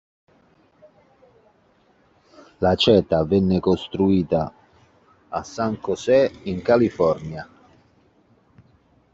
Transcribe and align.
La 2.57 2.73
Cheetah 2.75 3.23
venne 3.23 3.59
costruita 3.59 4.51
a 5.29 5.43
San 5.43 5.75
José 5.75 6.39
in 6.45 6.63
California. 6.63 7.47